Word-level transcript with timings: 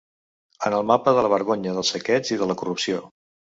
En 0.69 0.75
el 0.77 0.87
mapa 0.91 1.13
de 1.19 1.27
la 1.27 1.31
vergonya, 1.35 1.75
del 1.77 1.87
saqueig 1.91 2.35
i 2.37 2.41
de 2.43 2.51
la 2.55 2.59
corrupció. 2.65 3.07